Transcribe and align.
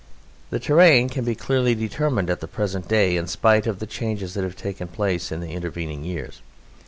The 0.49 0.57
terrain 0.59 1.09
can 1.09 1.23
be 1.25 1.35
clearly 1.35 1.75
determined 1.75 2.31
at 2.31 2.39
the 2.39 2.47
present 2.47 2.87
day 2.87 3.17
in 3.17 3.27
spite 3.27 3.67
of 3.67 3.77
the 3.77 3.85
changes 3.85 4.33
that 4.33 4.43
have 4.43 4.55
taken 4.57 4.87
place 4.87 5.31
in 5.31 5.41
the 5.41 5.51
intervening 5.51 6.03
years. 6.03 6.41